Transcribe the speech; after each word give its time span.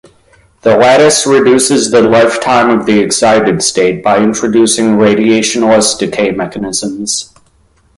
The 0.63 0.75
lattice 0.77 1.27
reduces 1.27 1.91
the 1.91 2.01
lifetime 2.01 2.71
of 2.71 2.87
the 2.87 2.97
excited 3.01 3.61
state 3.61 4.03
by 4.03 4.17
introducing 4.17 4.97
radiationless 4.97 5.95
decay 5.99 6.31
mechanisms. 6.31 7.31